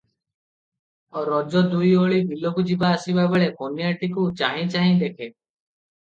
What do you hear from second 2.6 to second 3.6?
ଯିବା ଆସିବା ବେଳେ